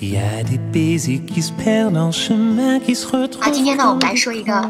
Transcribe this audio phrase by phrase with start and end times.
[0.00, 3.06] Il y a des baisers qui se perdent en chemin, qui se
[3.40, 4.68] 啊，今天呢，我们.来说一个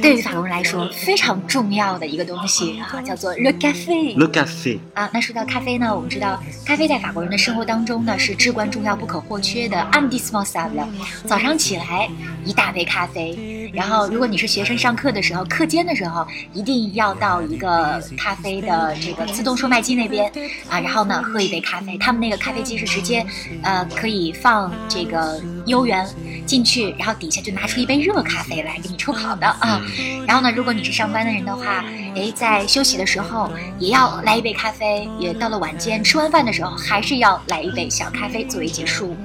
[0.00, 4.16] 对于法国人来说非常重要的一个东西啊，叫做 le café。
[4.16, 10.86] Le café，啊，那说到咖啡呢，我们知道咖啡在法国人的生活当中呢是至关重要、不可或缺的 indispensable。
[11.26, 12.08] 早上起来
[12.44, 20.30] 一大杯咖啡，然后如果你是学生上课的时候，课间的时候一定要到一个咖啡的这个自动售卖机那边
[20.68, 21.96] 啊，然后呢喝一杯咖啡。
[21.98, 23.24] 他们那个咖啡机是直接
[23.62, 26.06] 呃可以放这个悠园
[26.46, 29.80] 进去，然后底下就拿出一杯热咖啡来给你冲好的啊。
[30.26, 39.16] 然后呢，如果你是上班的人的话，诶，在休息的时候也要来一杯咖啡，也到了晚间吃完饭的时候，还是要来一杯小咖啡作为结束。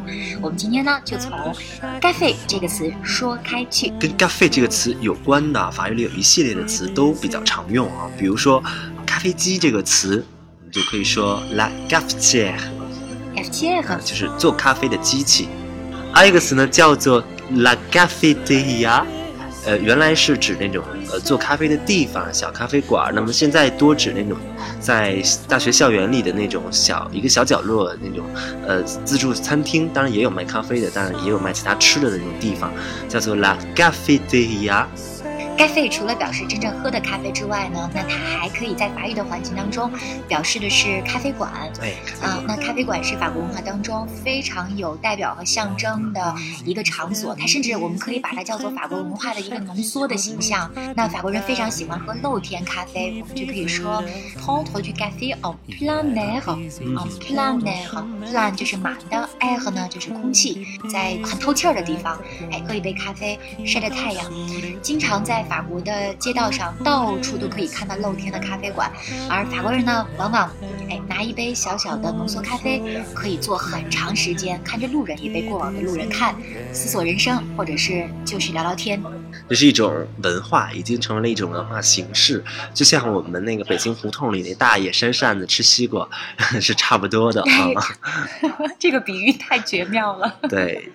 [0.42, 1.32] 我们今天呢，就从
[2.02, 3.92] “咖啡”这个词说开去。
[4.00, 8.64] 跟 café 这个词有关的法语里有一系列的词都比较常用啊，比如说
[9.06, 10.26] 咖啡机这个词，
[10.66, 12.58] 你就可以说 la cafetière，
[13.50, 15.50] F T 啊，就是做咖啡的机器。
[16.14, 17.24] 还有一个词呢，叫做
[17.56, 19.04] la cafeteria，
[19.66, 23.12] 呃，原来是指那种呃做咖啡的地方，小咖啡馆。
[23.14, 24.38] 那么现在多指那种
[24.80, 28.26] 在大学校园里的那种小一个小角落那种
[28.66, 32.72] 呃自助餐厅，当然也有卖咖啡的，当然也有卖其他吃的那种地方，
[33.08, 34.86] 叫做 la cafeteria。
[35.60, 39.92] 咖啡除了表示真正喝的咖啡之外呢，那它还可以在法语的环境当中
[40.26, 41.52] 表示的是咖啡馆。
[41.82, 50.72] 哎，啊，那咖啡馆是法国文化当中非常有代表和象征的一个场所，它甚至我们可以把它叫做法国文化的一个浓缩的形象。
[50.96, 54.02] 那法国人非常喜欢喝露天咖啡，我们就可以说
[54.42, 56.72] prendre du café en plein air，en
[57.20, 62.18] plein air，plein 就是满的，air 呢就是空气，在很透气儿的地方，
[62.50, 64.26] 哎，喝一杯咖啡，晒着太阳。
[64.82, 68.92] 经常在法国的街道上，到处都可以看到露天的咖啡馆，
[69.30, 70.50] 而法国人呢，往往
[70.90, 76.36] 哎拿一杯小小的浓缩咖啡，可以坐很长时间，看着路人也被过往的路人看，
[76.72, 79.02] 思索人生，或者是就是聊聊天。
[79.48, 82.44] 这是一种文化，已经成为了一种文化形式，
[82.74, 86.08] 就像我们那个北京胡同里那大爷扇扇子吃西瓜
[86.62, 87.48] 是差不多的啊。
[88.78, 90.36] 这个比喻太绝妙了。
[90.50, 90.92] 对，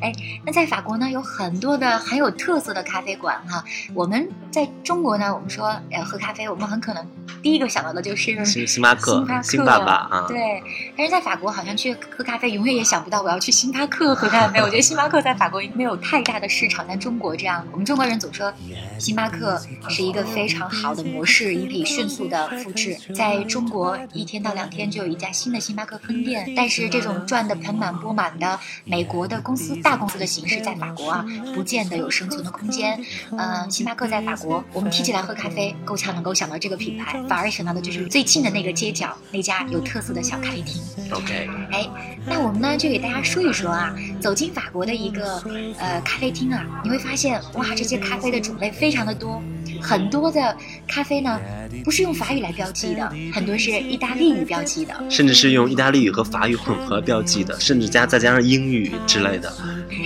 [0.00, 0.12] 哎，
[0.44, 3.62] 那在法国呢，有很多的很有特色的咖啡馆哈。
[3.94, 7.06] 我们在中国呢，我们说呃喝咖啡，我们很可能
[7.42, 10.62] 第一个想到的就是星星巴克星巴克、啊对，
[10.96, 14.60] 但是在法国好像去喝咖啡，永远也想不到我要去星巴克喝咖啡。
[14.60, 18.52] 我觉得星巴克在法国没有太大的市场，像中国这样，我们中国人总说
[18.98, 22.96] 星巴克是一个非常好的模式，也可以迅速的复制。
[23.14, 32.96] 在中国，一天到两天就有一家新的星巴克分店，但是这种赚的盆满钵满的美国的公司大公司的形式，在法国啊，不见得有生存的空间。
[33.36, 40.80] 嗯、星巴克在法国，我们提起来喝咖啡，够呛能够想到这个品牌，反而想到的就是最近的那个街角那家有特色的小咖啡厅。
[41.10, 41.88] OK，哎，
[42.24, 45.42] 那我们呢就给大家说一说啊，走进法国的一个
[45.80, 49.42] 呃咖啡厅啊，你会发现哇，这些咖啡的种类非常的多，
[49.82, 50.56] 很多的
[50.90, 51.40] 咖啡呢
[51.84, 54.92] 不是用法语来标记的，很多是意大利语标记的。
[55.08, 59.52] 甚至是用意大利语和法语混合标记的，甚至加再加上英语之类的。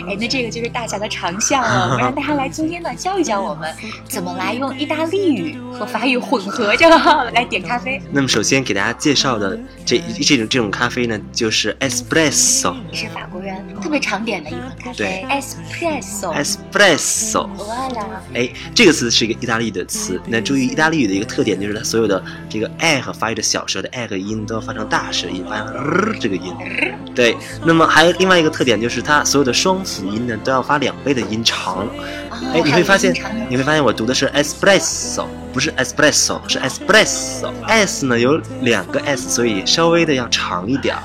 [0.07, 1.87] 哎，那这个就是大侠的长项了。
[1.87, 3.75] 我们让大家来今天呢教一教我们
[4.07, 6.87] 怎么来用意大利语和法语混合着
[7.33, 8.01] 来点咖啡。
[8.13, 12.75] 那么首先给大家介绍的这这种这种咖啡呢，就是 espresso。
[12.91, 16.35] 你是法国人特别常点的一款咖啡，espresso。
[16.35, 20.21] espresso，voilà，哎，这个词是一个意大利的词。
[20.27, 26.53] 那注意，意大利语的一个特点就是它所有的这个 i 和发育的小舌的 i 和音都要发成大舌音，发成、呃、这个音。
[27.15, 31.89] 对，那么还有另外一个特点就是它所有的双辅音呢都要发两倍的音长。
[32.53, 33.15] 哎，你会发现，
[33.49, 37.53] 你会发现我读的是 espresso，不是 espresso，是 espresso。
[37.69, 41.03] s 呢有两个 s，所以稍微的要长一点儿。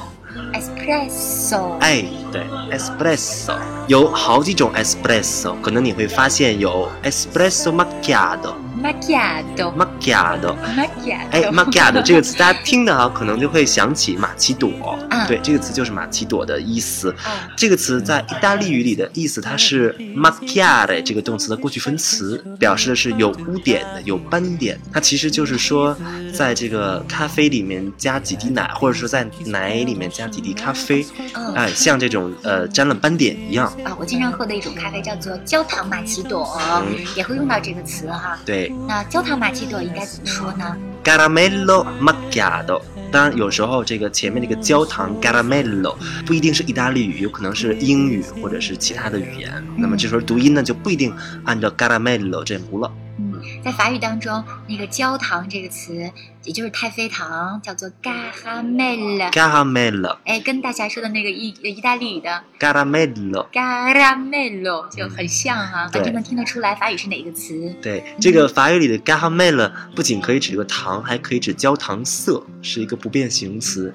[0.80, 1.78] espresso。
[1.80, 9.74] 哎，对，espresso 有好几种 espresso，可能你会发现有 espresso macchiato、macchiato。
[9.76, 10.56] macchiato。
[10.76, 11.30] macchiato。
[11.32, 14.98] 哎，macchiato 这个词大家听的啊，可能就会想起玛奇朵。
[15.28, 17.14] 对，这个词就是玛奇朵的意思。
[17.26, 24.80] 嗯这个词在意大利语里的意思，它是 macchiare 这个动词的过去分词，表示的是有污点的、有斑点。
[24.94, 25.96] 它其实就是说，
[26.34, 31.06] 在这个咖啡里面加几滴奶，或者说在奶里面加几滴咖啡，
[31.36, 33.68] 嗯哎，像这种呃沾了斑点一样。
[33.84, 38.40] 啊，我经常喝的一种咖啡叫做焦糖玛奇朵，嗯也会用到这个词哈。
[38.46, 42.82] 对那焦糖玛奇朵应该怎么说呢？，caramello macchiato。
[43.12, 45.96] 当然，有时候这个前面这个焦糖 caramello
[46.26, 49.52] 不一定是意大利语，有可能是英语或者是其他的语言。
[49.76, 51.12] 那么这时候读音呢，就不一定
[51.44, 52.92] 按照 caramello 这样读了。
[53.42, 56.12] 嗯，在法语当中，那个焦糖这个词，
[56.44, 59.32] 也就是太妃糖，叫做 caramel。
[59.32, 63.50] caramello 哎，跟大家说的那个意意大利语的 caramello。
[63.52, 67.74] caramel 就很像啊，对完全能听得出来法语是哪个词。
[67.82, 73.94] 对，这个法语里的 caramel 不仅可以指这个糖，还可以指焦糖色，是一个不变形容词，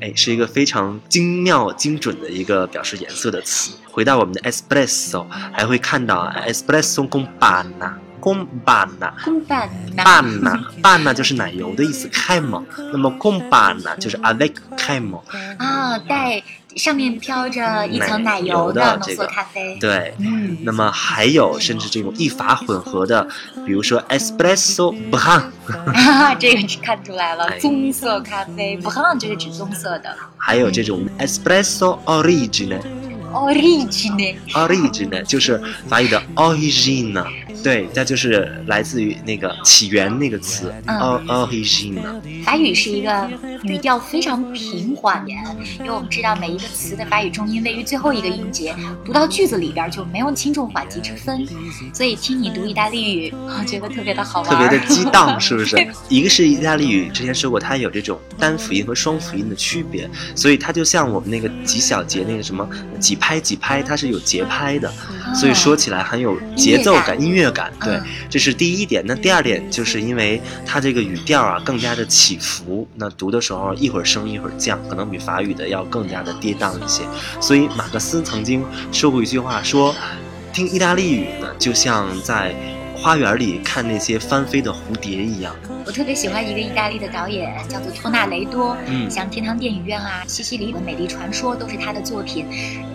[0.00, 3.72] 哎，是一个非常精妙精准的一个表示颜色的词。
[3.90, 7.26] 回到我们的 espresso，还会看到啊 espresso con
[8.34, 9.12] 呐
[9.96, 12.62] ，panna panna 就是奶油的意思，crema。
[12.92, 15.20] 那么 panna 就是 avec crema。
[15.58, 16.42] 啊，带
[16.76, 19.78] 上面飘着一层奶油的的浓缩这个咖啡。
[19.78, 23.26] 对，嗯，那么还有甚至这种意法混合的，
[23.64, 25.50] 比如说 espresso 啊，
[26.38, 30.14] 这个是看出来了哎，棕色咖啡，不好就是指棕色的。
[30.36, 32.80] 还有这种 espresso origine。
[33.32, 37.22] Origine，origin 就是法语的 origine，
[37.62, 40.98] 对，它就是来自于那个起源那个词嗯。
[40.98, 41.98] o origine。
[42.44, 43.30] 法语是一个
[43.62, 45.32] 语调非常平缓的，
[45.78, 48.74] 因为我们知道每一个词的法语重音位于最后一个音节，
[49.04, 51.46] 读到句子里边就没有轻重缓急之分，
[51.92, 55.76] 所以听你读意大利语， 我觉得特别的好玩，特别的激荡，是不是？
[56.08, 62.68] 一个是意大利语，之前说过它有这种单辅音和双辅音的区别，所以它就像我们那个几小节那个什么
[63.00, 64.92] 几拍几拍，它是有节拍的，
[65.34, 67.72] 所以说起来很有节奏感、音乐感。
[67.80, 69.02] 对嗯，这是第一点。
[69.06, 77.02] 那第二点就是因为它这个语调啊更加的起伏，那读的时候一会儿升一会儿降，可能比法语的要更加的跌宕一些。
[77.40, 79.94] 所以马克思曾经说过一句话，说
[80.52, 82.54] 听意大利语呢，就像在
[82.96, 85.54] 花园里看那些翻飞的蝴蝶一样。
[85.86, 92.44] 我特别喜欢一个意大利的导演，叫做托纳雷多，嗯像《天堂电影院》啊、《西西里的美丽传说》都是他的作品。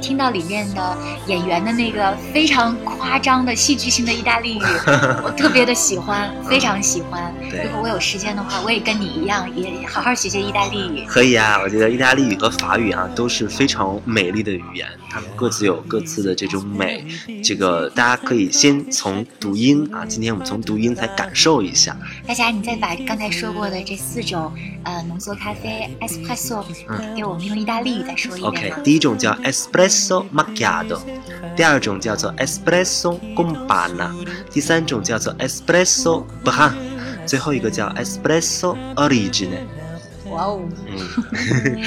[0.02, 4.62] 听到里面的演员的那个非常夸张的戏剧性的意大利语，
[5.24, 7.34] 我特别的喜欢，非常喜欢。
[7.64, 11.06] 如果我有时间的话，我也跟你一样，也好好学学意大利语。
[11.08, 17.06] 可以啊，我觉得意大利语和法语啊都是非常美丽的语言，它们各自有各自的这种美。
[17.42, 21.96] 这个大家可以先从读音啊，今天我们从读音来感受一下。
[22.28, 24.51] 大家，你再把刚才说过的这四种
[24.83, 28.78] 呃浓缩咖啡 espresso，、嗯给我们用意大利语再说一遍 OK，吗？
[28.83, 31.00] 第一种叫 espresso macchiato，
[31.56, 34.10] 第二种叫做 espresso con panna，
[34.51, 39.60] 第三种叫做 espresso b r a n 最后一个叫 espresso origine。
[40.31, 40.62] 哇哦！
[40.88, 41.83] 嗯，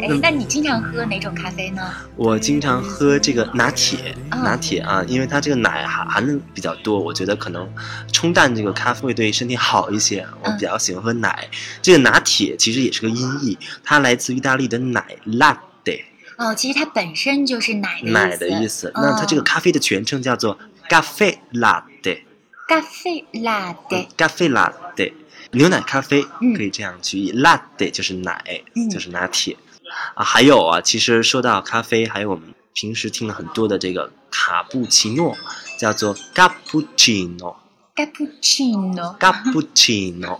[0.00, 1.82] 哎，那你经常喝哪种咖啡呢？
[2.14, 7.68] 我经常喝这个拿铁，啊拿铁啊，因为它这个奶含含的比较多，我觉得可能
[8.12, 10.24] 冲淡这个咖啡会对身体好一些。
[10.42, 11.48] 我嗯比较喜欢喝奶。
[11.82, 16.04] 这个拿铁其实也是个音译，它来自意大利的奶 latte，
[16.38, 18.10] 哦，其实它本身就是奶的。
[18.12, 18.92] 奶的意思。
[18.94, 20.56] 那它这个哦咖啡的全称叫做
[20.88, 22.20] caffè latte。
[22.66, 25.12] 咖啡 latte，咖啡 latte，
[25.52, 29.58] 牛奶咖啡嗯可以这样去译、latte 就是奶，嗯就是拿铁
[30.14, 30.24] 啊。
[30.24, 35.36] 还有啊，其实说到咖啡，还有我们平时听了很多的这个卡布奇诺，
[35.78, 37.56] 叫做 cappuccino。
[37.94, 40.26] cappuccino，cappuccino，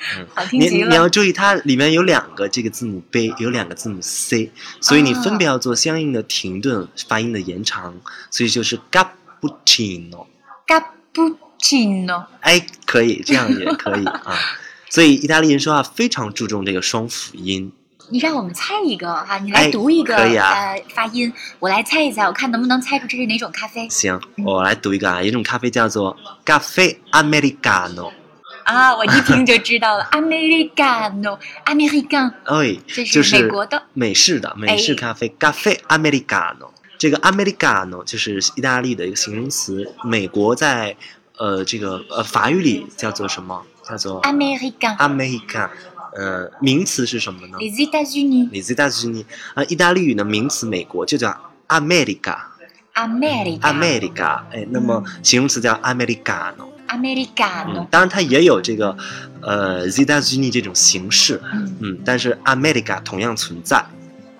[0.34, 1.08] 好听极你你要。
[1.08, 10.26] 注意，它里面有两个这个字母 b，有两个字母 c，所以你分别要做相应的停顿、发音的延长，所以就是 cappuccino。
[11.14, 14.34] cappuccino，哎，可以，这样也可以 啊。
[14.88, 17.72] 所以意大利人说话非常注重这个双辅音。
[18.12, 28.10] 你让我们猜一个哈，你来哎读一个、呃发音，我来猜一猜，我看能不能猜出这是哪种咖啡行，我来读一个啊，有一种咖啡叫做 caffè americano，
[28.64, 28.96] 啊？
[28.96, 36.70] 我一听就知道了， americano，american，哎，这是是美国的美式的美式咖啡 caffè americano。
[37.00, 40.94] 这个 americano 就是意大利的一个形容词，美国在
[41.38, 43.62] 呃这个呃法语里叫做什么？
[43.82, 45.70] 叫做 american，American。
[46.12, 51.34] 呃，名词是什么呢？les États-Unis，Les États-Unis 啊，意大利语的名词美国就叫
[51.68, 52.36] America。
[52.94, 56.68] America，America，哎，那么形容词叫 Americano。
[56.88, 58.94] americano，嗯，当然它也有这个
[59.40, 63.82] 呃 z e t a z u n i 这种形式，嗯嗯，但是 America 同样存在。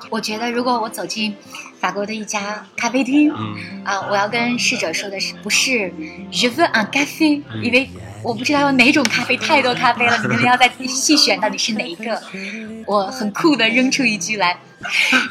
[0.09, 1.35] 我觉得如果我走进
[1.79, 5.93] 法国的一家咖啡厅，嗯，啊，我要跟侍者说的是不是
[6.31, 7.89] je veux un café，因为
[8.23, 12.23] 我不知道有哪种咖啡，太多咖啡了，你可能要再细选到底是哪一个。
[12.87, 14.59] 我很酷的扔出一句来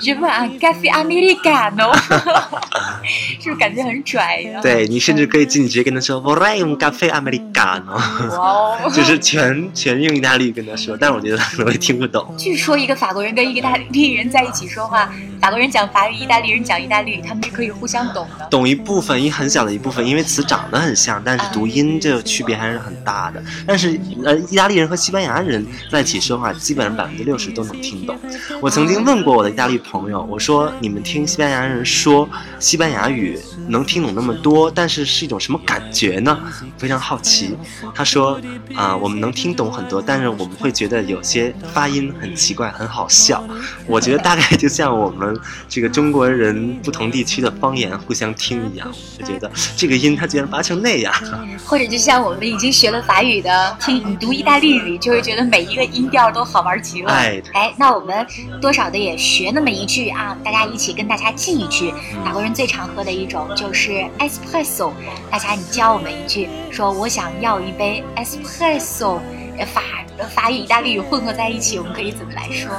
[0.01, 1.93] ，je veux un café americano，
[3.41, 4.59] 是不是感觉很拽呀？
[4.61, 12.33] 对你甚至可以进去跟他说 v o l e un café americano，就是全全用意大利语跟他说，但是我觉得他可能会听不懂。
[12.37, 15.09] 据说一个法国人跟一个意大利人在一起说话，
[15.41, 18.47] 法国人讲法语，意大利人讲意大利语，他们是可以互相懂的。
[18.49, 23.41] 懂一部分，一很小的一部分，因为词长得很像，但是读音这个区别还是很大的。
[23.65, 28.17] 但是呃，意大利人和西班牙人在一起说话，基本上百分之六十都能听懂。
[28.61, 32.27] 我曾经问过我的意大利朋友，我说你们听西班牙人说
[32.59, 36.37] 西班牙语能听懂那么多，但是是一种什么感觉呢？
[36.77, 37.55] 非常好奇。
[37.95, 38.37] 他说
[38.75, 43.41] 啊、我们能听懂很多，但是我们会觉得有些发音很奇怪，很好笑。
[43.87, 45.33] 我觉得大概就像我们
[45.69, 51.13] 这个中国人不同地区的方言互相听一样，就觉得这个音他居然发成那样。
[51.65, 57.09] 或者就像我们已经学了法语的，听你读意大利语，就会觉得每一个音调都好玩极了。
[57.13, 58.27] 哎哎，那我们
[58.59, 61.93] 多少的也学那么一句啊，大家一起跟大家记一句。
[62.25, 64.91] 法国人最常喝的一种就是 espresso，
[65.29, 69.19] 大家你教我们一句，说我想要一杯 espresso，
[69.59, 69.83] 呃法
[70.17, 72.71] 呃法语、意大利语混合在一起，我们可以怎么来说？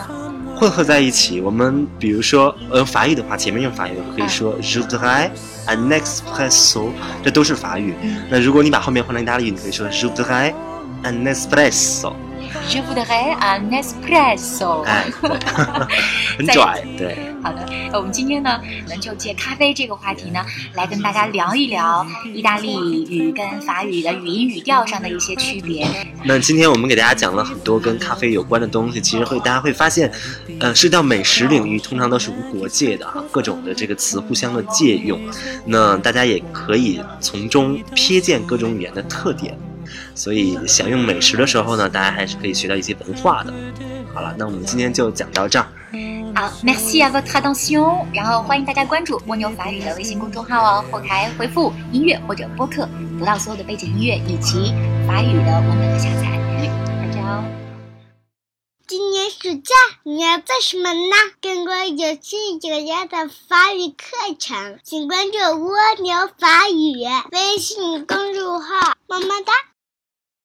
[0.57, 5.31] 混合在一起，我们比如说，呃，法语的话，前面用法语可以说 je voudrais
[5.69, 6.89] un espresso，
[7.23, 7.95] 这都是法语。
[8.29, 10.53] 那如果你把后面换成意大利语，你可以说 je voudrais
[11.05, 12.13] un espresso，
[12.71, 14.83] Je voudrais un espresso。
[14.85, 15.31] 哎，对，
[16.39, 17.17] 很拽，对。
[17.43, 25.85] 好的，呃我们今天呢，我们就借咖啡这个话题呢，来跟大家聊一聊意大利语跟法语的语音语调上的一些区别。
[26.23, 30.09] 那今天我们给大家讲了很多跟咖啡有关的东西，其实会大家会发现，
[30.61, 35.19] 呃，涉及到美食领域，通常都是无国界的啊，各种的这个词互相的借用，
[35.67, 39.59] 那大家也可以从中瞥见各种语言的特点。
[40.21, 43.51] 所以享用美食的时候呢，大家还是可以学到一些文化的。
[44.13, 45.67] 好了，那我们今天就讲到这儿。
[46.35, 48.05] 好，Merci à votre attention。
[48.13, 52.87] 然后欢迎大家关注蜗牛法语的微信公众号哦，后台回复音乐或者播客，
[53.19, 54.75] 得到所有的背景音乐以及
[55.09, 56.39] 法语的文本的下载。
[56.87, 57.43] 大家哦。
[58.87, 61.17] 今年暑假你要做什么呢？
[61.41, 68.93] 更多有趣有料的法语课程，请关注蜗牛法语微信公众号。
[69.09, 69.53] 么么哒。